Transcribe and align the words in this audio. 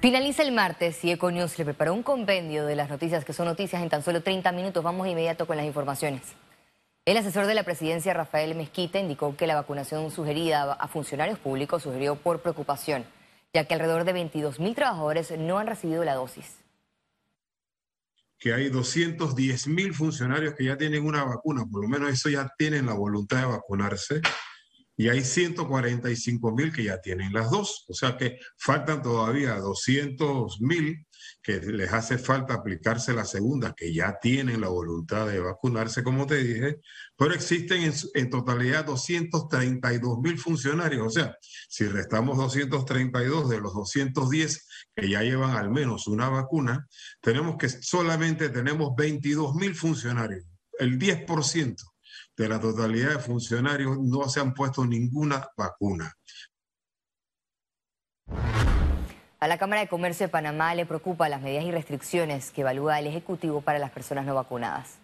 Finaliza 0.00 0.42
el 0.42 0.52
martes 0.52 1.04
y 1.04 1.10
Econews 1.10 1.58
le 1.58 1.66
preparó 1.66 1.92
un 1.92 2.02
compendio 2.02 2.64
de 2.64 2.74
las 2.74 2.88
noticias 2.88 3.22
que 3.22 3.34
son 3.34 3.44
noticias 3.44 3.82
en 3.82 3.90
tan 3.90 4.02
solo 4.02 4.22
30 4.22 4.50
minutos. 4.52 4.82
Vamos 4.82 5.06
inmediato 5.06 5.46
con 5.46 5.58
las 5.58 5.66
informaciones. 5.66 6.22
El 7.04 7.18
asesor 7.18 7.44
de 7.44 7.52
la 7.52 7.64
presidencia, 7.64 8.14
Rafael 8.14 8.54
Mezquita, 8.54 8.98
indicó 8.98 9.36
que 9.36 9.46
la 9.46 9.56
vacunación 9.56 10.10
sugerida 10.10 10.72
a 10.72 10.88
funcionarios 10.88 11.38
públicos 11.38 11.82
sugirió 11.82 12.16
por 12.16 12.40
preocupación, 12.40 13.04
ya 13.52 13.66
que 13.66 13.74
alrededor 13.74 14.04
de 14.04 14.14
22 14.14 14.58
mil 14.58 14.74
trabajadores 14.74 15.32
no 15.36 15.58
han 15.58 15.66
recibido 15.66 16.02
la 16.02 16.14
dosis. 16.14 16.46
Que 18.38 18.54
hay 18.54 18.70
210 18.70 19.66
mil 19.66 19.92
funcionarios 19.92 20.54
que 20.54 20.64
ya 20.64 20.78
tienen 20.78 21.04
una 21.04 21.24
vacuna, 21.24 21.66
por 21.70 21.82
lo 21.82 21.88
menos 21.88 22.10
eso 22.10 22.30
ya 22.30 22.50
tienen 22.56 22.86
la 22.86 22.94
voluntad 22.94 23.40
de 23.40 23.46
vacunarse 23.48 24.22
y 25.00 25.08
hay 25.08 25.24
145 25.24 26.54
mil 26.54 26.70
que 26.74 26.84
ya 26.84 27.00
tienen 27.00 27.32
las 27.32 27.50
dos. 27.50 27.86
O 27.88 27.94
sea 27.94 28.18
que 28.18 28.38
faltan 28.58 29.00
todavía 29.00 29.54
200 29.54 30.60
mil 30.60 31.06
que 31.42 31.58
les 31.58 31.90
hace 31.90 32.18
falta 32.18 32.52
aplicarse 32.52 33.14
la 33.14 33.24
segunda, 33.24 33.72
que 33.74 33.94
ya 33.94 34.18
tienen 34.20 34.60
la 34.60 34.68
voluntad 34.68 35.26
de 35.26 35.40
vacunarse, 35.40 36.04
como 36.04 36.26
te 36.26 36.44
dije, 36.44 36.80
pero 37.16 37.32
existen 37.32 37.90
en, 38.12 38.28
totalidad 38.28 38.84
232 38.84 40.18
mil 40.18 40.36
funcionarios. 40.36 41.06
O 41.06 41.10
sea, 41.10 41.34
si 41.40 41.86
restamos 41.86 42.36
232 42.36 43.48
de 43.48 43.58
los 43.58 43.72
210 43.72 44.68
que 44.94 45.08
ya 45.08 45.22
llevan 45.22 45.56
al 45.56 45.70
menos 45.70 46.08
una 46.08 46.28
vacuna, 46.28 46.86
tenemos 47.22 47.56
que 47.56 47.70
solamente 47.70 48.50
tenemos 48.50 48.94
22 48.94 49.54
mil 49.54 49.74
funcionarios, 49.74 50.44
el 50.78 50.98
10% 50.98 51.89
de 52.40 52.48
la 52.48 52.58
totalidad 52.58 53.10
de 53.10 53.18
funcionarios 53.18 53.98
no 53.98 54.26
se 54.30 54.40
han 54.40 54.54
puesto 54.54 54.86
ninguna 54.86 55.46
vacuna. 55.58 56.16
A 59.38 59.46
la 59.46 59.58
Cámara 59.58 59.82
de 59.82 59.88
Comercio 59.88 60.26
de 60.26 60.30
Panamá 60.30 60.74
le 60.74 60.86
preocupa 60.86 61.28
las 61.28 61.42
medidas 61.42 61.64
y 61.64 61.70
restricciones 61.70 62.50
que 62.50 62.62
evalúa 62.62 62.98
el 62.98 63.06
Ejecutivo 63.06 63.60
para 63.60 63.78
las 63.78 63.90
personas 63.90 64.24
no 64.24 64.34
vacunadas. 64.34 64.98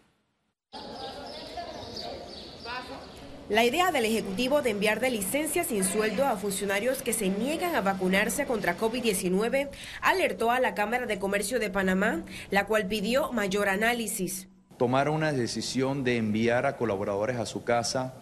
La 3.50 3.64
idea 3.64 3.92
del 3.92 4.06
Ejecutivo 4.06 4.62
de 4.62 4.70
enviar 4.70 5.00
de 5.00 5.10
licencia 5.10 5.62
sin 5.62 5.84
sueldo 5.84 6.24
a 6.24 6.38
funcionarios 6.38 7.02
que 7.02 7.12
se 7.12 7.28
niegan 7.28 7.74
a 7.74 7.82
vacunarse 7.82 8.46
contra 8.46 8.78
COVID-19 8.78 9.68
alertó 10.00 10.50
a 10.50 10.58
la 10.58 10.74
Cámara 10.74 11.04
de 11.04 11.18
Comercio 11.18 11.58
de 11.60 11.68
Panamá, 11.68 12.24
la 12.50 12.64
cual 12.64 12.88
pidió 12.88 13.30
mayor 13.32 13.68
análisis 13.68 14.48
tomar 14.76 15.08
una 15.08 15.32
decisión 15.32 16.04
de 16.04 16.16
enviar 16.16 16.66
a 16.66 16.76
colaboradores 16.76 17.36
a 17.36 17.46
su 17.46 17.64
casa 17.64 18.14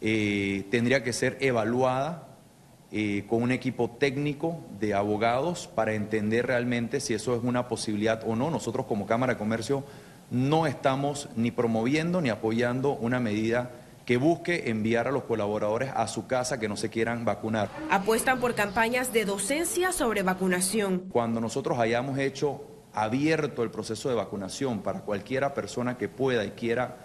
eh, 0.00 0.66
tendría 0.70 1.02
que 1.04 1.12
ser 1.12 1.36
evaluada 1.40 2.28
eh, 2.92 3.24
con 3.28 3.42
un 3.42 3.52
equipo 3.52 3.90
técnico 3.90 4.60
de 4.80 4.94
abogados 4.94 5.68
para 5.68 5.92
entender 5.92 6.46
realmente 6.46 7.00
si 7.00 7.14
eso 7.14 7.36
es 7.36 7.42
una 7.44 7.68
posibilidad 7.68 8.22
o 8.26 8.34
no. 8.34 8.50
Nosotros 8.50 8.86
como 8.86 9.06
Cámara 9.06 9.34
de 9.34 9.38
Comercio 9.38 9.84
no 10.30 10.66
estamos 10.66 11.28
ni 11.36 11.50
promoviendo 11.50 12.20
ni 12.20 12.30
apoyando 12.30 12.92
una 12.92 13.20
medida 13.20 13.70
que 14.06 14.16
busque 14.16 14.70
enviar 14.70 15.06
a 15.06 15.12
los 15.12 15.24
colaboradores 15.24 15.92
a 15.94 16.08
su 16.08 16.26
casa 16.26 16.58
que 16.58 16.68
no 16.68 16.76
se 16.76 16.90
quieran 16.90 17.24
vacunar. 17.24 17.68
Apuestan 17.90 18.40
por 18.40 18.56
campañas 18.56 19.12
de 19.12 19.24
docencia 19.24 19.92
sobre 19.92 20.22
vacunación. 20.22 21.04
Cuando 21.10 21.40
nosotros 21.40 21.78
hayamos 21.78 22.18
hecho 22.18 22.64
abierto 22.94 23.62
el 23.62 23.70
proceso 23.70 24.08
de 24.08 24.14
vacunación 24.14 24.80
para 24.80 25.00
cualquiera 25.00 25.54
persona 25.54 25.96
que 25.96 26.08
pueda 26.08 26.44
y 26.44 26.50
quiera 26.50 26.96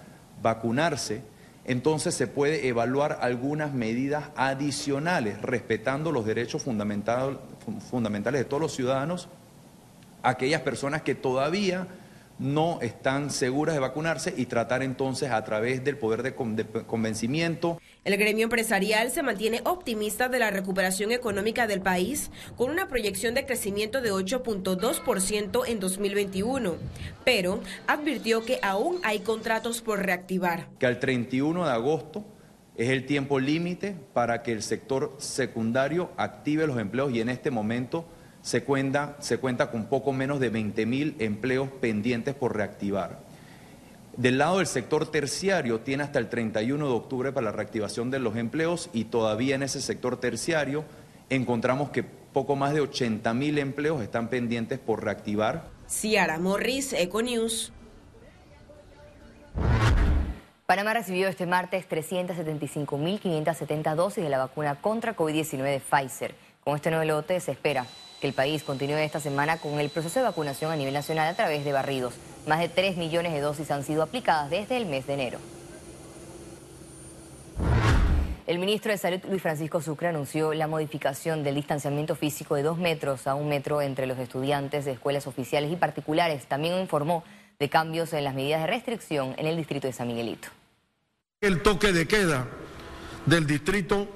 vacunarse, 0.41 1.21
entonces 1.65 2.13
se 2.13 2.27
puede 2.27 2.67
evaluar 2.67 3.19
algunas 3.21 3.73
medidas 3.73 4.25
adicionales, 4.35 5.41
respetando 5.41 6.11
los 6.11 6.25
derechos 6.25 6.63
fundamentales 6.63 7.39
de 8.41 8.45
todos 8.45 8.61
los 8.61 8.75
ciudadanos, 8.75 9.27
aquellas 10.21 10.61
personas 10.61 11.01
que 11.01 11.15
todavía 11.15 11.87
no 12.37 12.79
están 12.81 13.31
seguras 13.31 13.75
de 13.75 13.79
vacunarse 13.79 14.33
y 14.35 14.45
tratar 14.45 14.83
entonces 14.83 15.31
a 15.31 15.43
través 15.43 15.83
del 15.83 15.97
poder 15.97 16.23
de, 16.23 16.33
convencimiento. 16.33 17.79
El 18.03 18.17
gremio 18.17 18.43
empresarial 18.43 19.09
se 19.11 19.23
mantiene 19.23 19.61
optimista 19.63 20.29
de 20.29 20.39
la 20.39 20.51
recuperación 20.51 21.11
económica 21.11 21.67
del 21.67 21.81
país 21.81 22.31
con 22.55 22.69
una 22.69 22.87
proyección 22.87 23.33
de 23.33 23.45
crecimiento 23.45 24.01
de 24.01 24.11
8.2% 24.11 25.63
en 25.67 25.79
2021, 25.79 26.75
pero 27.23 27.61
advirtió 27.87 28.43
que 28.43 28.59
aún 28.61 28.99
hay 29.03 29.19
contratos 29.19 29.81
por 29.81 30.05
reactivar. 30.05 30.67
Que 30.77 30.85
al 30.85 30.99
31 30.99 31.65
de 31.65 31.71
agosto 31.71 32.25
es 32.75 32.89
el 32.89 33.05
tiempo 33.05 33.39
límite 33.39 33.95
para 34.13 34.43
que 34.43 34.51
el 34.51 34.61
sector 34.61 35.15
secundario 35.17 36.11
active 36.17 36.67
los 36.67 36.77
empleos 36.77 37.11
y 37.13 37.21
en 37.21 37.29
este 37.29 37.49
momento 37.49 38.05
se 38.45 38.63
cuenta, 38.63 39.17
se 39.21 39.39
cuenta 39.39 39.71
con 39.71 39.85
poco 39.85 40.13
menos 40.13 40.39
de 40.39 40.49
20 40.49 40.85
mil 40.85 41.15
empleos 41.17 41.67
pendientes 41.81 42.35
por 42.35 42.55
reactivar. 42.55 43.17
Del 44.17 44.37
lado 44.37 44.59
del 44.59 44.67
sector 44.67 45.09
terciario 45.09 45.79
tiene 45.79 46.03
hasta 46.03 46.19
el 46.19 46.29
31 46.29 46.87
de 46.87 46.93
octubre 46.93 47.31
para 47.31 47.45
la 47.45 47.51
reactivación 47.51 48.11
de 48.11 48.19
los 48.19 48.35
empleos 48.35 48.91
y 48.93 49.05
todavía 49.05 49.55
en 49.55 49.63
ese 49.63 49.81
sector 49.81 50.19
terciario 50.19 50.85
encontramos 51.31 51.89
que 51.89 52.03
poco 52.03 52.55
más 52.55 52.75
de 52.75 52.81
80 52.81 53.33
mil 53.33 53.57
empleos 53.57 54.03
están 54.03 54.27
pendientes 54.27 54.77
por 54.77 55.03
reactivar. 55.03 55.63
Ciara 55.89 56.37
Morris, 56.37 56.93
Econews. 56.93 57.73
Panamá 60.67 60.93
recibió 60.93 61.29
este 61.29 61.47
martes 61.47 61.89
375.570 61.89 63.95
dosis 63.95 64.23
de 64.23 64.29
la 64.29 64.37
vacuna 64.37 64.75
contra 64.75 65.15
COVID-19 65.15 65.63
de 65.63 65.79
Pfizer. 65.79 66.35
Con 66.63 66.75
este 66.75 66.91
nuevo 66.91 67.05
lote 67.05 67.39
se 67.39 67.51
espera 67.51 67.87
el 68.25 68.33
país 68.33 68.63
continúe 68.63 68.97
esta 68.97 69.19
semana 69.19 69.57
con 69.57 69.79
el 69.79 69.89
proceso 69.89 70.19
de 70.19 70.25
vacunación 70.25 70.71
a 70.71 70.75
nivel 70.75 70.93
nacional 70.93 71.27
a 71.27 71.35
través 71.35 71.63
de 71.63 71.71
barridos. 71.71 72.15
Más 72.47 72.59
de 72.59 72.69
3 72.69 72.97
millones 72.97 73.33
de 73.33 73.39
dosis 73.39 73.71
han 73.71 73.83
sido 73.83 74.03
aplicadas 74.03 74.49
desde 74.49 74.77
el 74.77 74.85
mes 74.85 75.07
de 75.07 75.13
enero. 75.13 75.39
El 78.47 78.59
ministro 78.59 78.91
de 78.91 78.97
Salud, 78.97 79.19
Luis 79.27 79.41
Francisco 79.41 79.81
Sucre, 79.81 80.07
anunció 80.07 80.53
la 80.53 80.67
modificación 80.67 81.43
del 81.43 81.55
distanciamiento 81.55 82.15
físico 82.15 82.55
de 82.55 82.61
dos 82.61 82.77
metros 82.77 83.25
a 83.25 83.33
un 83.33 83.47
metro 83.47 83.81
entre 83.81 84.05
los 84.05 84.19
estudiantes 84.19 84.85
de 84.85 84.91
escuelas 84.91 85.25
oficiales 85.25 85.71
y 85.71 85.75
particulares. 85.75 86.45
También 86.45 86.79
informó 86.79 87.23
de 87.57 87.69
cambios 87.69 88.13
en 88.13 88.23
las 88.23 88.35
medidas 88.35 88.61
de 88.61 88.67
restricción 88.67 89.33
en 89.37 89.47
el 89.47 89.57
distrito 89.57 89.87
de 89.87 89.93
San 89.93 90.07
Miguelito. 90.07 90.49
El 91.41 91.63
toque 91.63 91.91
de 91.91 92.07
queda 92.07 92.47
del 93.25 93.47
distrito 93.47 94.07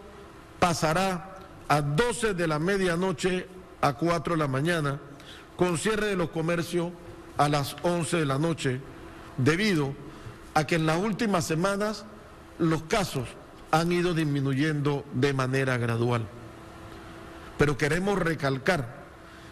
pasará 0.59 1.38
a 1.68 1.81
12 1.81 2.36
de 2.36 2.47
la 2.47 2.59
medianoche 2.59 3.47
a 3.81 3.94
4 3.94 4.34
de 4.34 4.40
la 4.40 4.47
mañana, 4.47 5.00
con 5.56 5.78
cierre 5.78 6.07
de 6.07 6.16
los 6.16 6.29
comercios 6.29 6.91
a 7.38 7.50
las 7.50 7.75
11 7.84 8.17
de 8.17 8.25
la 8.25 8.38
noche, 8.38 8.81
debido 9.38 9.94
a 10.53 10.66
que 10.66 10.75
en 10.75 10.85
las 10.85 10.97
últimas 10.97 11.45
semanas 11.45 12.06
los 12.57 12.84
casos 12.84 13.28
han 13.72 13.91
ido 13.91 14.13
disminuyendo 14.13 15.06
de 15.13 15.34
manera 15.34 15.78
gradual. 15.78 16.28
Pero 17.57 17.78
queremos 17.78 18.17
recalcar 18.17 19.00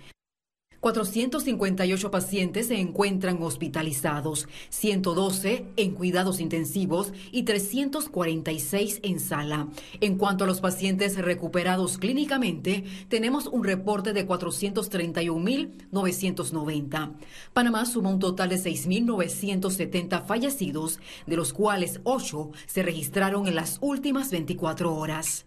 458 0.86 2.12
pacientes 2.12 2.68
se 2.68 2.78
encuentran 2.78 3.42
hospitalizados, 3.42 4.46
112 4.68 5.66
en 5.76 5.94
cuidados 5.94 6.38
intensivos 6.38 7.12
y 7.32 7.42
346 7.42 9.00
en 9.02 9.18
sala. 9.18 9.66
En 10.00 10.16
cuanto 10.16 10.44
a 10.44 10.46
los 10.46 10.60
pacientes 10.60 11.18
recuperados 11.18 11.98
clínicamente, 11.98 12.84
tenemos 13.08 13.48
un 13.48 13.64
reporte 13.64 14.12
de 14.12 14.28
431.990. 14.28 17.14
Panamá 17.52 17.84
suma 17.84 18.10
un 18.10 18.20
total 18.20 18.50
de 18.50 18.58
6.970 18.58 20.24
fallecidos, 20.24 21.00
de 21.26 21.34
los 21.34 21.52
cuales 21.52 21.98
8 22.04 22.52
se 22.66 22.84
registraron 22.84 23.48
en 23.48 23.56
las 23.56 23.78
últimas 23.80 24.30
24 24.30 24.94
horas. 24.94 25.46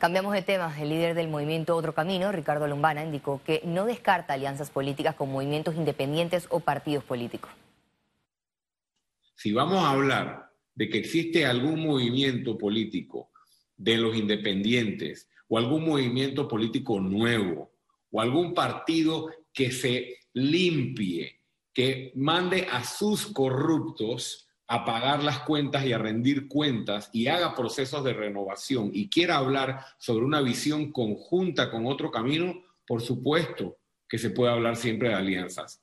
Cambiamos 0.00 0.32
de 0.32 0.40
tema. 0.40 0.74
El 0.80 0.88
líder 0.88 1.14
del 1.14 1.28
movimiento 1.28 1.76
Otro 1.76 1.92
Camino, 1.92 2.32
Ricardo 2.32 2.66
Lombana, 2.66 3.04
indicó 3.04 3.42
que 3.44 3.60
no 3.66 3.84
descarta 3.84 4.32
alianzas 4.32 4.70
políticas 4.70 5.14
con 5.14 5.30
movimientos 5.30 5.74
independientes 5.74 6.46
o 6.48 6.60
partidos 6.60 7.04
políticos. 7.04 7.50
Si 9.34 9.52
vamos 9.52 9.84
a 9.84 9.90
hablar 9.90 10.52
de 10.74 10.88
que 10.88 10.96
existe 10.96 11.44
algún 11.44 11.86
movimiento 11.86 12.56
político 12.56 13.30
de 13.76 13.98
los 13.98 14.16
independientes 14.16 15.28
o 15.48 15.58
algún 15.58 15.84
movimiento 15.84 16.48
político 16.48 16.98
nuevo 16.98 17.70
o 18.10 18.22
algún 18.22 18.54
partido 18.54 19.28
que 19.52 19.70
se 19.70 20.16
limpie, 20.32 21.42
que 21.74 22.10
mande 22.16 22.66
a 22.72 22.84
sus 22.84 23.26
corruptos 23.26 24.48
a 24.70 24.84
pagar 24.84 25.24
las 25.24 25.40
cuentas 25.40 25.84
y 25.84 25.92
a 25.92 25.98
rendir 25.98 26.46
cuentas 26.46 27.10
y 27.12 27.26
haga 27.26 27.56
procesos 27.56 28.04
de 28.04 28.12
renovación 28.12 28.92
y 28.94 29.08
quiera 29.08 29.36
hablar 29.36 29.84
sobre 29.98 30.24
una 30.24 30.40
visión 30.40 30.92
conjunta 30.92 31.72
con 31.72 31.86
otro 31.86 32.12
camino, 32.12 32.54
por 32.86 33.02
supuesto 33.02 33.78
que 34.08 34.16
se 34.16 34.30
puede 34.30 34.52
hablar 34.52 34.76
siempre 34.76 35.08
de 35.08 35.16
alianzas. 35.16 35.82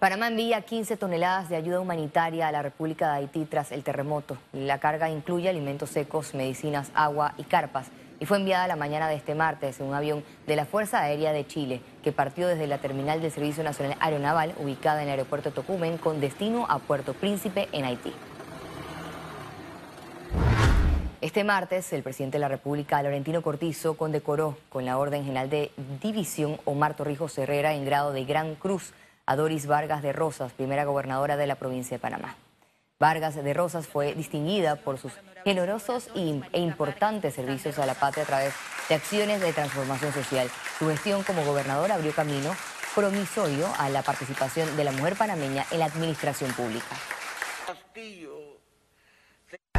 Panamá 0.00 0.26
envía 0.26 0.60
15 0.62 0.96
toneladas 0.96 1.48
de 1.48 1.54
ayuda 1.54 1.78
humanitaria 1.78 2.48
a 2.48 2.52
la 2.52 2.62
República 2.62 3.12
de 3.12 3.18
Haití 3.18 3.44
tras 3.44 3.70
el 3.70 3.84
terremoto. 3.84 4.36
La 4.52 4.80
carga 4.80 5.08
incluye 5.10 5.48
alimentos 5.48 5.90
secos, 5.90 6.34
medicinas, 6.34 6.90
agua 6.94 7.34
y 7.38 7.44
carpas 7.44 7.92
y 8.20 8.26
fue 8.26 8.38
enviada 8.38 8.66
la 8.66 8.76
mañana 8.76 9.08
de 9.08 9.14
este 9.14 9.34
martes 9.34 9.80
en 9.80 9.86
un 9.86 9.94
avión 9.94 10.24
de 10.46 10.56
la 10.56 10.64
Fuerza 10.64 11.00
Aérea 11.00 11.32
de 11.32 11.46
Chile 11.46 11.80
que 12.02 12.12
partió 12.12 12.48
desde 12.48 12.66
la 12.66 12.78
terminal 12.78 13.20
del 13.20 13.30
Servicio 13.30 13.62
Nacional 13.62 13.96
Aeronaval 14.00 14.54
ubicada 14.58 15.02
en 15.02 15.08
el 15.08 15.12
aeropuerto 15.12 15.50
Tocumen 15.50 15.98
con 15.98 16.20
destino 16.20 16.66
a 16.68 16.78
Puerto 16.78 17.14
Príncipe 17.14 17.68
en 17.72 17.84
Haití. 17.84 18.12
Este 21.20 21.42
martes, 21.42 21.92
el 21.92 22.04
presidente 22.04 22.38
de 22.38 22.42
la 22.42 22.48
República, 22.48 23.02
Laurentino 23.02 23.42
Cortizo, 23.42 23.96
condecoró 23.96 24.56
con 24.68 24.84
la 24.84 24.98
Orden 24.98 25.24
General 25.24 25.50
de 25.50 25.72
División 26.00 26.58
Omar 26.64 26.94
Torrijos 26.94 27.36
Herrera 27.38 27.74
en 27.74 27.84
grado 27.84 28.12
de 28.12 28.24
Gran 28.24 28.54
Cruz 28.54 28.92
a 29.26 29.34
Doris 29.34 29.66
Vargas 29.66 30.00
de 30.00 30.12
Rosas, 30.12 30.52
primera 30.52 30.84
gobernadora 30.84 31.36
de 31.36 31.48
la 31.48 31.56
provincia 31.56 31.96
de 31.96 32.00
Panamá. 32.00 32.36
Vargas 33.00 33.36
de 33.36 33.54
Rosas 33.54 33.86
fue 33.86 34.14
distinguida 34.14 34.76
por 34.76 34.98
sus 34.98 35.12
generosos 35.44 36.08
e 36.14 36.58
importantes 36.58 37.34
servicios 37.34 37.78
a 37.78 37.86
la 37.86 37.94
patria 37.94 38.24
a 38.24 38.26
través 38.26 38.54
de 38.88 38.96
acciones 38.96 39.40
de 39.40 39.52
transformación 39.52 40.12
social. 40.12 40.50
Su 40.78 40.88
gestión 40.88 41.22
como 41.22 41.44
gobernadora 41.44 41.94
abrió 41.94 42.12
camino 42.12 42.50
promisorio 42.96 43.68
a 43.78 43.88
la 43.88 44.02
participación 44.02 44.76
de 44.76 44.82
la 44.82 44.90
mujer 44.90 45.14
panameña 45.14 45.64
en 45.70 45.78
la 45.78 45.84
administración 45.84 46.52
pública. 46.52 46.86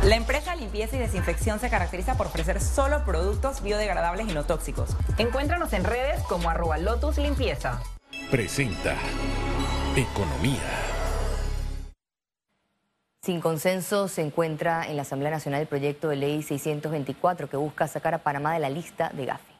La 0.03 0.15
empresa 0.15 0.55
Limpieza 0.55 0.95
y 0.95 0.99
Desinfección 0.99 1.59
se 1.59 1.69
caracteriza 1.69 2.15
por 2.15 2.27
ofrecer 2.27 2.61
solo 2.61 3.03
productos 3.03 3.61
biodegradables 3.61 4.29
y 4.29 4.33
no 4.33 4.45
tóxicos. 4.45 4.95
Encuéntranos 5.17 5.73
en 5.73 5.83
redes 5.83 6.21
como 6.23 6.49
arroba 6.49 6.77
Lotus 6.77 7.17
Limpieza 7.17 7.81
presenta 8.31 8.95
Economía. 9.95 10.78
Sin 13.29 13.41
consenso 13.41 14.07
se 14.07 14.23
encuentra 14.23 14.89
en 14.89 14.95
la 14.95 15.03
Asamblea 15.03 15.29
Nacional 15.29 15.61
el 15.61 15.67
proyecto 15.67 16.09
de 16.09 16.15
ley 16.15 16.41
624 16.41 17.47
que 17.47 17.57
busca 17.57 17.87
sacar 17.87 18.15
a 18.15 18.23
Panamá 18.23 18.55
de 18.55 18.59
la 18.59 18.71
lista 18.71 19.11
de 19.13 19.27
GAFI. 19.27 19.53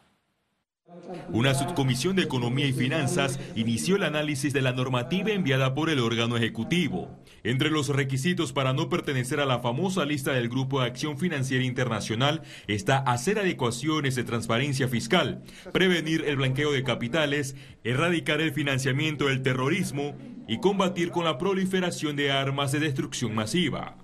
Una 1.31 1.53
subcomisión 1.53 2.15
de 2.15 2.23
Economía 2.23 2.65
y 2.65 2.73
Finanzas 2.73 3.39
inició 3.55 3.97
el 3.97 4.05
análisis 4.05 4.53
de 4.53 4.63
la 4.63 4.71
normativa 4.71 5.29
enviada 5.29 5.75
por 5.75 5.91
el 5.91 5.99
órgano 5.99 6.35
ejecutivo. 6.35 7.15
Entre 7.43 7.69
los 7.69 7.89
requisitos 7.89 8.53
para 8.53 8.73
no 8.73 8.89
pertenecer 8.89 9.39
a 9.39 9.45
la 9.45 9.59
famosa 9.59 10.03
lista 10.03 10.31
del 10.31 10.49
Grupo 10.49 10.81
de 10.81 10.87
Acción 10.87 11.19
Financiera 11.19 11.63
Internacional 11.63 12.41
está 12.65 12.97
hacer 12.97 13.37
adecuaciones 13.37 14.15
de 14.15 14.23
transparencia 14.23 14.87
fiscal, 14.87 15.43
prevenir 15.71 16.25
el 16.25 16.37
blanqueo 16.37 16.71
de 16.71 16.83
capitales, 16.83 17.55
erradicar 17.83 18.41
el 18.41 18.51
financiamiento 18.51 19.27
del 19.27 19.43
terrorismo 19.43 20.15
y 20.49 20.59
combatir 20.59 21.11
con 21.11 21.23
la 21.23 21.37
proliferación 21.37 22.17
de 22.17 22.31
armas 22.31 22.73
de 22.73 22.79
destrucción 22.79 23.33
masiva. 23.33 23.95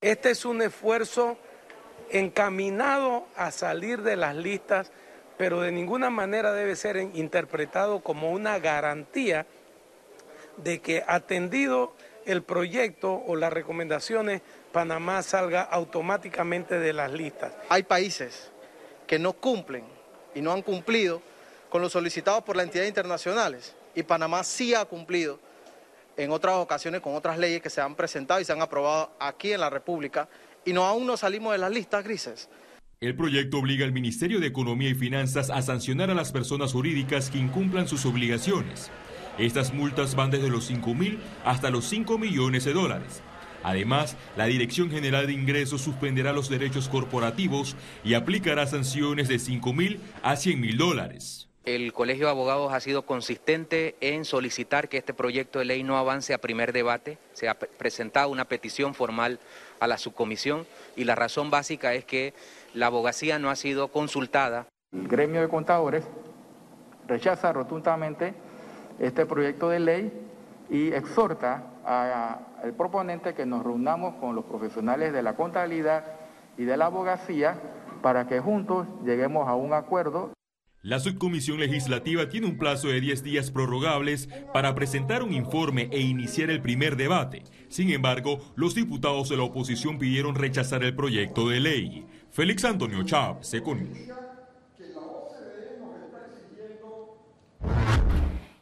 Este 0.00 0.30
es 0.30 0.44
un 0.44 0.62
esfuerzo 0.62 1.36
encaminado 2.10 3.26
a 3.34 3.50
salir 3.50 4.02
de 4.02 4.14
las 4.14 4.36
listas 4.36 4.92
pero 5.36 5.60
de 5.60 5.72
ninguna 5.72 6.10
manera 6.10 6.52
debe 6.52 6.76
ser 6.76 6.96
interpretado 6.96 8.00
como 8.00 8.30
una 8.30 8.58
garantía 8.58 9.46
de 10.58 10.80
que 10.80 11.02
atendido 11.06 11.94
el 12.24 12.42
proyecto 12.42 13.22
o 13.26 13.36
las 13.36 13.52
recomendaciones, 13.52 14.42
Panamá 14.72 15.22
salga 15.22 15.62
automáticamente 15.62 16.78
de 16.78 16.92
las 16.92 17.12
listas. 17.12 17.52
Hay 17.68 17.82
países 17.82 18.50
que 19.06 19.18
no 19.18 19.32
cumplen 19.34 19.84
y 20.34 20.40
no 20.40 20.52
han 20.52 20.62
cumplido 20.62 21.20
con 21.68 21.82
lo 21.82 21.90
solicitado 21.90 22.44
por 22.44 22.56
las 22.56 22.66
entidades 22.66 22.88
internacionales 22.88 23.74
y 23.94 24.04
Panamá 24.04 24.44
sí 24.44 24.74
ha 24.74 24.84
cumplido 24.84 25.40
en 26.16 26.30
otras 26.30 26.56
ocasiones 26.56 27.00
con 27.00 27.14
otras 27.14 27.38
leyes 27.38 27.62
que 27.62 27.70
se 27.70 27.80
han 27.80 27.94
presentado 27.94 28.40
y 28.40 28.44
se 28.44 28.52
han 28.52 28.62
aprobado 28.62 29.16
aquí 29.18 29.52
en 29.52 29.60
la 29.60 29.70
República 29.70 30.28
y 30.64 30.72
no 30.72 30.84
aún 30.84 31.06
no 31.06 31.16
salimos 31.16 31.52
de 31.52 31.58
las 31.58 31.70
listas 31.70 32.04
grises. 32.04 32.48
El 33.00 33.16
proyecto 33.16 33.58
obliga 33.58 33.84
al 33.84 33.92
Ministerio 33.92 34.40
de 34.40 34.46
Economía 34.46 34.88
y 34.88 34.94
Finanzas 34.94 35.50
a 35.50 35.60
sancionar 35.60 36.10
a 36.10 36.14
las 36.14 36.32
personas 36.32 36.72
jurídicas 36.72 37.28
que 37.28 37.38
incumplan 37.38 37.86
sus 37.86 38.06
obligaciones. 38.06 38.90
Estas 39.36 39.74
multas 39.74 40.14
van 40.14 40.30
desde 40.30 40.48
los 40.48 40.64
5 40.66 40.94
mil 40.94 41.18
hasta 41.44 41.70
los 41.70 41.84
5 41.86 42.18
millones 42.18 42.64
de 42.64 42.72
dólares. 42.72 43.22
Además, 43.64 44.16
la 44.36 44.44
Dirección 44.44 44.90
General 44.90 45.26
de 45.26 45.32
Ingresos 45.32 45.80
suspenderá 45.80 46.32
los 46.32 46.48
derechos 46.48 46.88
corporativos 46.88 47.76
y 48.04 48.14
aplicará 48.14 48.66
sanciones 48.66 49.26
de 49.28 49.38
5 49.38 49.72
mil 49.72 50.00
a 50.22 50.36
100 50.36 50.60
mil 50.60 50.76
dólares. 50.76 51.48
El 51.64 51.94
Colegio 51.94 52.26
de 52.26 52.32
Abogados 52.32 52.74
ha 52.74 52.80
sido 52.80 53.06
consistente 53.06 53.96
en 54.02 54.26
solicitar 54.26 54.90
que 54.90 54.98
este 54.98 55.14
proyecto 55.14 55.60
de 55.60 55.64
ley 55.64 55.82
no 55.82 55.96
avance 55.96 56.34
a 56.34 56.38
primer 56.38 56.74
debate. 56.74 57.16
Se 57.32 57.48
ha 57.48 57.54
presentado 57.54 58.28
una 58.28 58.44
petición 58.44 58.94
formal 58.94 59.40
a 59.80 59.86
la 59.86 59.96
subcomisión 59.96 60.66
y 60.94 61.04
la 61.04 61.14
razón 61.14 61.50
básica 61.50 61.94
es 61.94 62.04
que 62.04 62.34
la 62.74 62.88
abogacía 62.88 63.38
no 63.38 63.48
ha 63.48 63.56
sido 63.56 63.88
consultada. 63.88 64.66
El 64.92 65.08
gremio 65.08 65.40
de 65.40 65.48
contadores 65.48 66.04
rechaza 67.08 67.50
rotundamente 67.54 68.34
este 68.98 69.24
proyecto 69.24 69.70
de 69.70 69.80
ley 69.80 70.12
y 70.68 70.92
exhorta 70.92 71.64
al 71.86 72.74
proponente 72.74 73.32
que 73.32 73.46
nos 73.46 73.64
reunamos 73.64 74.16
con 74.16 74.34
los 74.34 74.44
profesionales 74.44 75.14
de 75.14 75.22
la 75.22 75.34
contabilidad 75.34 76.04
y 76.58 76.64
de 76.64 76.76
la 76.76 76.86
abogacía 76.86 77.56
para 78.02 78.26
que 78.26 78.38
juntos 78.38 78.86
lleguemos 79.02 79.48
a 79.48 79.54
un 79.54 79.72
acuerdo. 79.72 80.30
La 80.84 81.00
subcomisión 81.00 81.58
legislativa 81.60 82.28
tiene 82.28 82.46
un 82.46 82.58
plazo 82.58 82.88
de 82.88 83.00
10 83.00 83.22
días 83.22 83.50
prorrogables 83.50 84.28
para 84.52 84.74
presentar 84.74 85.22
un 85.22 85.32
informe 85.32 85.88
e 85.90 86.00
iniciar 86.00 86.50
el 86.50 86.60
primer 86.60 86.96
debate. 86.96 87.42
Sin 87.70 87.90
embargo, 87.90 88.38
los 88.54 88.74
diputados 88.74 89.30
de 89.30 89.38
la 89.38 89.44
oposición 89.44 89.98
pidieron 89.98 90.34
rechazar 90.34 90.84
el 90.84 90.94
proyecto 90.94 91.48
de 91.48 91.60
ley. 91.60 92.06
Félix 92.30 92.66
Antonio 92.66 93.02
Chávez, 93.02 93.54
Econius. 93.54 93.96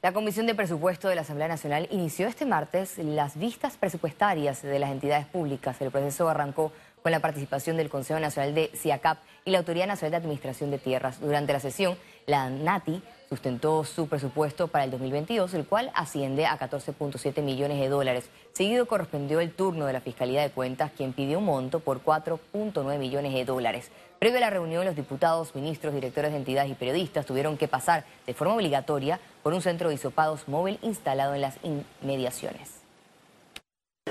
La 0.00 0.12
Comisión 0.12 0.46
de 0.46 0.54
Presupuesto 0.54 1.08
de 1.08 1.16
la 1.16 1.22
Asamblea 1.22 1.48
Nacional 1.48 1.88
inició 1.90 2.28
este 2.28 2.46
martes 2.46 2.98
las 2.98 3.36
vistas 3.36 3.76
presupuestarias 3.76 4.62
de 4.62 4.78
las 4.78 4.92
entidades 4.92 5.26
públicas. 5.26 5.80
El 5.80 5.90
proceso 5.90 6.28
arrancó 6.28 6.72
con 7.02 7.12
la 7.12 7.20
participación 7.20 7.76
del 7.76 7.88
Consejo 7.88 8.20
Nacional 8.20 8.54
de 8.54 8.70
CIACAP 8.74 9.18
y 9.44 9.50
la 9.50 9.58
Autoridad 9.58 9.86
Nacional 9.86 10.12
de 10.12 10.16
Administración 10.18 10.70
de 10.70 10.78
Tierras. 10.78 11.20
Durante 11.20 11.52
la 11.52 11.60
sesión, 11.60 11.96
la 12.26 12.50
NATI 12.50 13.02
sustentó 13.28 13.82
su 13.84 14.08
presupuesto 14.08 14.68
para 14.68 14.84
el 14.84 14.90
2022, 14.90 15.54
el 15.54 15.64
cual 15.64 15.90
asciende 15.94 16.44
a 16.44 16.58
14.7 16.58 17.40
millones 17.42 17.80
de 17.80 17.88
dólares. 17.88 18.28
Seguido 18.52 18.86
correspondió 18.86 19.40
el 19.40 19.52
turno 19.52 19.86
de 19.86 19.94
la 19.94 20.02
Fiscalía 20.02 20.42
de 20.42 20.50
Cuentas, 20.50 20.92
quien 20.94 21.14
pidió 21.14 21.38
un 21.38 21.46
monto 21.46 21.80
por 21.80 22.04
4.9 22.04 22.98
millones 22.98 23.32
de 23.32 23.44
dólares. 23.46 23.90
Previo 24.18 24.36
a 24.36 24.42
la 24.42 24.50
reunión, 24.50 24.84
los 24.84 24.96
diputados, 24.96 25.54
ministros, 25.54 25.94
directores 25.94 26.32
de 26.32 26.38
entidades 26.38 26.70
y 26.70 26.74
periodistas 26.74 27.24
tuvieron 27.24 27.56
que 27.56 27.68
pasar 27.68 28.04
de 28.26 28.34
forma 28.34 28.54
obligatoria 28.54 29.18
por 29.42 29.54
un 29.54 29.62
centro 29.62 29.88
de 29.88 29.94
isopados 29.94 30.46
móvil 30.46 30.78
instalado 30.82 31.34
en 31.34 31.40
las 31.40 31.56
inmediaciones. 32.02 32.82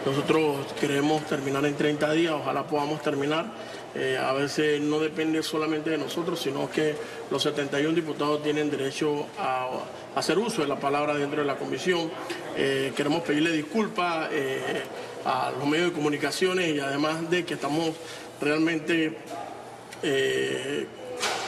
Nosotros 0.03 0.73
queremos 0.79 1.21
terminar 1.25 1.63
en 1.65 1.75
30 1.75 2.11
días, 2.13 2.33
ojalá 2.33 2.65
podamos 2.65 3.03
terminar. 3.03 3.45
Eh, 3.93 4.17
a 4.17 4.31
veces 4.31 4.79
no 4.79 5.00
depende 5.00 5.43
solamente 5.43 5.89
de 5.89 5.98
nosotros, 5.98 6.39
sino 6.39 6.69
que 6.69 6.95
los 7.29 7.43
71 7.43 7.93
diputados 7.93 8.41
tienen 8.41 8.71
derecho 8.71 9.27
a, 9.38 9.67
hacer 10.15 10.38
uso 10.38 10.62
de 10.62 10.67
la 10.67 10.79
palabra 10.79 11.13
dentro 11.15 11.41
de 11.41 11.48
la 11.48 11.57
comisión. 11.57 12.10
Eh, 12.55 12.93
queremos 12.95 13.21
pedirle 13.21 13.51
disculpas 13.51 14.29
eh, 14.31 14.81
a 15.25 15.51
los 15.57 15.67
medios 15.67 15.89
de 15.89 15.93
comunicaciones 15.93 16.74
y 16.74 16.79
además 16.79 17.29
de 17.29 17.45
que 17.45 17.55
estamos 17.55 17.91
realmente 18.39 19.17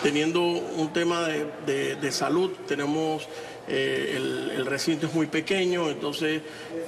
teniendo 0.04 0.42
un 0.42 0.94
tema 0.94 1.28
de 1.28 2.12
salud, 2.12 2.52
tenemos 2.68 3.28
eh, 3.68 4.14
el, 4.56 4.66
recinto 4.66 5.08
es 5.08 5.14
muy 5.14 5.28
pequeño, 5.28 5.90
entonces 5.90 6.42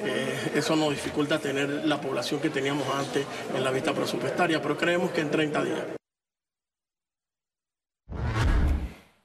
eh, 0.04 0.52
eso 0.56 0.76
nos 0.76 0.90
dificulta 0.90 1.40
tener 1.40 1.70
la 1.70 2.02
población 2.02 2.40
que 2.40 2.50
teníamos 2.50 2.88
antes 2.96 3.26
en 3.56 3.64
la 3.64 3.72
vista 3.72 3.94
presupuestaria, 3.94 4.62
pero 4.62 4.78
creemos 4.78 5.12
que 5.12 5.22
en 5.22 5.30
30 5.30 5.64
días. 5.64 5.84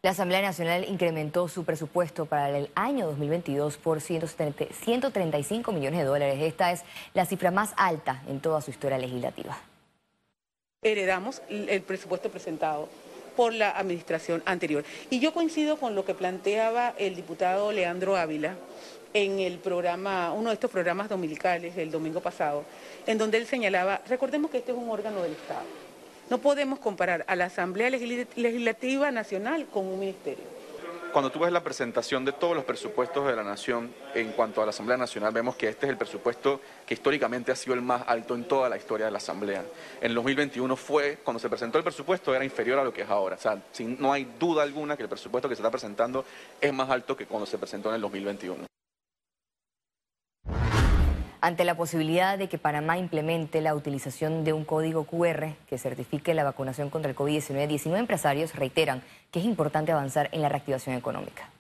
La 0.03 0.11
Asamblea 0.11 0.41
Nacional 0.41 0.87
incrementó 0.89 1.47
su 1.49 1.65
presupuesto 1.65 2.25
para 2.27 2.57
el 2.57 2.71
año 2.75 3.07
2022 3.07 3.77
por 3.77 4.01
135 4.01 5.73
millones 5.73 6.01
de 6.01 6.07
dólares. 6.07 6.39
Esta 6.41 6.73
es 6.73 6.85
la 7.13 7.27
cifra 7.27 7.51
más 7.51 7.75
alta 7.77 8.23
en 8.27 8.41
toda 8.41 8.63
su 8.63 8.71
historia 8.71 8.97
legislativa. 8.97 9.59
Heredamos 10.83 11.43
el 11.51 11.83
presupuesto 11.83 12.31
presentado 12.31 12.89
por 13.41 13.55
la 13.55 13.71
administración 13.71 14.43
anterior. 14.45 14.85
Y 15.09 15.19
yo 15.19 15.33
coincido 15.33 15.79
con 15.79 15.95
lo 15.95 16.05
que 16.05 16.13
planteaba 16.13 16.93
el 16.99 17.17
diputado 17.17 17.73
Leandro 17.73 18.15
Ávila 18.15 18.55
en 19.15 19.41
el 19.41 19.57
programa, 19.57 20.35
uno 20.35 20.51
de 20.51 20.55
estos 20.57 20.71
programas 20.71 21.09
dominicales 21.09 21.75
del 21.75 21.91
domingo 21.91 22.21
pasado, 22.21 22.67
en 23.07 23.17
donde 23.17 23.39
él 23.39 23.47
señalaba, 23.47 24.03
recordemos 24.07 24.51
que 24.51 24.59
este 24.59 24.73
es 24.73 24.77
un 24.77 24.91
órgano 24.91 25.23
del 25.23 25.33
Estado. 25.33 25.63
No 26.29 26.37
podemos 26.37 26.81
comparar 26.81 27.25
a 27.27 27.35
la 27.35 27.47
Asamblea 27.47 27.89
Legislativa 27.89 29.11
Nacional 29.11 29.65
con 29.73 29.87
un 29.87 29.99
ministerio 29.99 30.45
cuando 31.13 31.31
tú 31.31 31.41
ves 31.41 31.53
la 31.53 31.63
presentación 31.63 32.25
de 32.25 32.33
todos 32.33 32.55
los 32.55 32.65
presupuestos 32.65 33.27
de 33.27 33.37
la 33.37 33.43
Nación 33.43 33.93
en 34.15 34.33
cuanto 34.33 34.63
a 34.63 34.65
la 34.65 34.71
Asamblea 34.71 34.97
Nacional, 34.97 35.33
vemos 35.33 35.57
que 35.57 35.69
este 35.69 35.87
es 35.87 35.91
el 35.91 35.97
presupuesto 35.97 36.61
que 36.87 36.95
históricamente 36.95 37.53
ha 37.53 37.57
sido 37.57 37.75
el 37.75 37.83
más 37.83 38.03
alto 38.07 38.35
en 38.35 38.45
toda 38.45 38.69
la 38.69 38.77
historia 38.77 39.07
de 39.07 39.13
la 39.13 39.19
Asamblea. 39.19 39.65
En 40.01 40.11
el 40.11 40.15
2021 40.15 40.77
fue, 40.77 41.19
cuando 41.23 41.39
se 41.39 41.49
presentó 41.49 41.79
el 41.79 41.85
presupuesto, 41.85 42.35
era 42.35 42.45
inferior 42.45 42.79
a 42.79 42.85
lo 42.85 42.93
que 42.93 43.03
es 43.03 43.11
ahora. 43.11 43.37
O 43.37 43.39
sea, 43.39 43.61
no 43.99 44.13
hay 44.13 44.29
duda 44.39 44.63
alguna 44.63 44.97
que 44.97 45.03
el 45.03 45.09
presupuesto 45.09 45.49
que 45.49 45.55
se 45.55 45.63
está 45.63 45.71
presentando 45.71 46.25
es 46.61 46.73
más 46.73 46.89
alto 46.91 47.17
que 47.17 47.27
cuando 47.27 47.47
se 47.47 47.59
presentó 47.59 47.89
en 47.89 47.97
el 47.97 48.01
2021 48.01 48.70
ante 51.41 51.65
la 51.65 51.77
posibilidad 51.77 52.39
de 52.39 52.49
que 52.49 52.59
Panamá 52.59 52.99
implemente 52.99 53.61
la 53.61 53.75
utilización 53.75 54.45
de 54.45 54.53
un 54.53 54.65
código 54.65 55.05
QR 55.05 55.55
que 55.69 55.79
certifique 55.79 56.35
la 56.35 56.45
vacunación 56.45 56.91
contra 56.91 57.11
el 57.11 57.17
COVID-19, 57.17 57.67
19 57.67 58.01
empresarios 58.01 58.55
reiteran 58.55 59.03
que 59.31 59.41
es 59.41 59.45
importante 59.45 59.93
avanzar 59.93 60.29
en 60.33 60.43
la 60.43 60.49
reactivación 60.49 60.97
económica. 60.97 61.51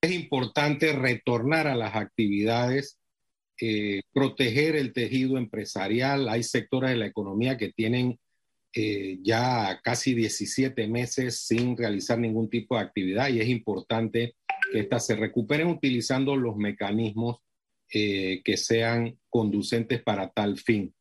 Es 0.00 0.12
importante 0.12 0.92
retornar 0.92 1.66
a 1.66 1.74
las 1.74 1.96
actividades, 1.96 2.98
eh, 3.60 4.02
proteger 4.12 4.76
el 4.76 4.92
tejido 4.92 5.38
empresarial. 5.38 6.28
Hay 6.28 6.42
sectores 6.42 6.90
de 6.90 6.96
la 6.96 7.06
economía 7.06 7.56
que 7.56 7.72
tienen 7.72 8.18
eh, 8.74 9.18
ya 9.22 9.80
casi 9.82 10.14
17 10.14 10.88
meses 10.88 11.46
sin 11.46 11.76
realizar 11.76 12.18
ningún 12.18 12.50
tipo 12.50 12.76
de 12.76 12.82
actividad 12.82 13.28
y 13.28 13.40
es 13.40 13.48
importante 13.48 14.34
que 14.72 14.80
éstas 14.80 15.06
se 15.06 15.16
recuperen 15.16 15.68
utilizando 15.68 16.36
los 16.36 16.56
mecanismos 16.56 17.38
eh, 17.92 18.42
que 18.44 18.56
sean 18.56 19.18
conducentes 19.28 20.02
para 20.02 20.30
tal 20.30 20.58
fin. 20.58 20.94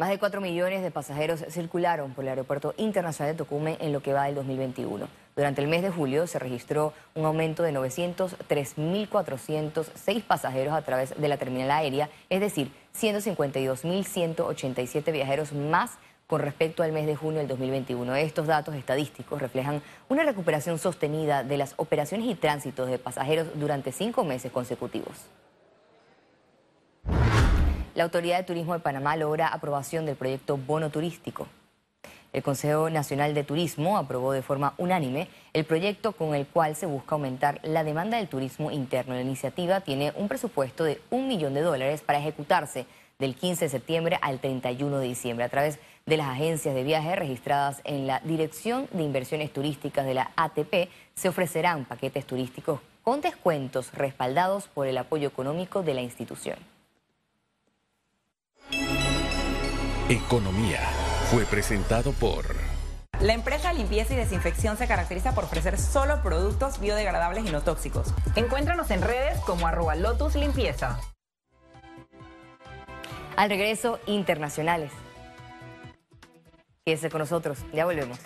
Más 0.00 0.08
de 0.08 0.18
4 0.18 0.40
millones 0.40 0.82
de 0.82 0.90
pasajeros 0.90 1.44
circularon 1.50 2.14
por 2.14 2.24
el 2.24 2.30
Aeropuerto 2.30 2.72
Internacional 2.78 3.34
de 3.34 3.38
Tocumen 3.38 3.76
en 3.80 3.92
lo 3.92 4.02
que 4.02 4.14
va 4.14 4.24
del 4.24 4.34
2021. 4.34 5.06
Durante 5.36 5.60
el 5.60 5.68
mes 5.68 5.82
de 5.82 5.90
julio 5.90 6.26
se 6.26 6.38
registró 6.38 6.94
un 7.14 7.26
aumento 7.26 7.62
de 7.62 7.74
903.406 7.74 10.22
pasajeros 10.22 10.72
a 10.72 10.80
través 10.82 11.14
de 11.20 11.28
la 11.28 11.36
terminal 11.36 11.70
aérea, 11.70 12.08
es 12.30 12.40
decir, 12.40 12.70
152.187 12.98 15.12
viajeros 15.12 15.52
más 15.52 15.98
con 16.30 16.40
respecto 16.40 16.84
al 16.84 16.92
mes 16.92 17.06
de 17.06 17.16
junio 17.16 17.40
del 17.40 17.48
2021. 17.48 18.14
Estos 18.14 18.46
datos 18.46 18.76
estadísticos 18.76 19.42
reflejan 19.42 19.82
una 20.08 20.22
recuperación 20.22 20.78
sostenida 20.78 21.42
de 21.42 21.56
las 21.56 21.74
operaciones 21.76 22.28
y 22.28 22.36
tránsitos 22.36 22.88
de 22.88 23.00
pasajeros 23.00 23.48
durante 23.56 23.90
cinco 23.90 24.22
meses 24.22 24.52
consecutivos. 24.52 25.16
La 27.96 28.04
Autoridad 28.04 28.38
de 28.38 28.44
Turismo 28.44 28.74
de 28.74 28.78
Panamá 28.78 29.16
logra 29.16 29.48
aprobación 29.48 30.06
del 30.06 30.14
proyecto 30.14 30.56
Bono 30.56 30.90
Turístico. 30.90 31.48
El 32.32 32.44
Consejo 32.44 32.90
Nacional 32.90 33.34
de 33.34 33.42
Turismo 33.42 33.98
aprobó 33.98 34.30
de 34.30 34.42
forma 34.42 34.74
unánime 34.78 35.26
el 35.52 35.64
proyecto 35.64 36.12
con 36.12 36.36
el 36.36 36.46
cual 36.46 36.76
se 36.76 36.86
busca 36.86 37.16
aumentar 37.16 37.58
la 37.64 37.82
demanda 37.82 38.18
del 38.18 38.28
turismo 38.28 38.70
interno. 38.70 39.14
La 39.14 39.22
iniciativa 39.22 39.80
tiene 39.80 40.12
un 40.14 40.28
presupuesto 40.28 40.84
de 40.84 41.00
un 41.10 41.26
millón 41.26 41.54
de 41.54 41.62
dólares 41.62 42.02
para 42.02 42.20
ejecutarse 42.20 42.86
del 43.20 43.36
15 43.36 43.66
de 43.66 43.68
septiembre 43.68 44.18
al 44.22 44.40
31 44.40 44.98
de 44.98 45.06
diciembre 45.06 45.44
a 45.44 45.48
través 45.48 45.78
de 46.06 46.16
las 46.16 46.28
agencias 46.28 46.74
de 46.74 46.82
viaje 46.82 47.14
registradas 47.16 47.80
en 47.84 48.06
la 48.06 48.20
Dirección 48.20 48.88
de 48.92 49.02
Inversiones 49.02 49.52
Turísticas 49.52 50.04
de 50.06 50.14
la 50.14 50.30
ATP, 50.36 50.88
se 51.14 51.28
ofrecerán 51.28 51.84
paquetes 51.84 52.26
turísticos 52.26 52.80
con 53.02 53.20
descuentos 53.20 53.92
respaldados 53.92 54.68
por 54.68 54.86
el 54.86 54.98
apoyo 54.98 55.28
económico 55.28 55.82
de 55.82 55.94
la 55.94 56.02
institución. 56.02 56.58
Economía 60.08 60.80
fue 61.30 61.44
presentado 61.44 62.12
por... 62.12 62.44
La 63.20 63.34
empresa 63.34 63.72
Limpieza 63.72 64.14
y 64.14 64.16
Desinfección 64.16 64.76
se 64.76 64.88
caracteriza 64.88 65.34
por 65.34 65.44
ofrecer 65.44 65.78
solo 65.78 66.22
productos 66.22 66.80
biodegradables 66.80 67.46
y 67.46 67.52
no 67.52 67.60
tóxicos. 67.60 68.14
Encuéntranos 68.34 68.90
en 68.90 69.02
redes 69.02 69.38
como 69.40 69.66
arroba 69.66 69.94
Lotus 69.94 70.34
Limpieza. 70.36 70.98
Al 73.36 73.50
regreso, 73.50 74.00
internacionales. 74.06 74.90
Quédese 76.86 77.10
con 77.10 77.18
nosotros, 77.18 77.58
ya 77.74 77.84
volvemos. 77.84 78.18